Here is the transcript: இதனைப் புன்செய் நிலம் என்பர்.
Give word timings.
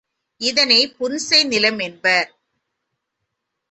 இதனைப் 0.41 0.95
புன்செய் 0.99 1.47
நிலம் 1.47 1.79
என்பர். 1.79 2.29